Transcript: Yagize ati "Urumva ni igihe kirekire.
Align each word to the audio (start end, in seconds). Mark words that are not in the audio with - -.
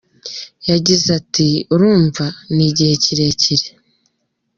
Yagize 0.69 1.07
ati 1.19 1.47
"Urumva 1.73 2.25
ni 2.55 2.63
igihe 2.69 2.93
kirekire. 3.03 3.67